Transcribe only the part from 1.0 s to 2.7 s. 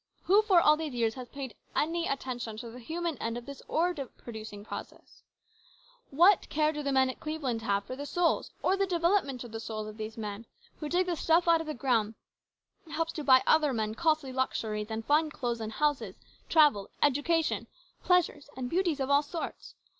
has paid any attention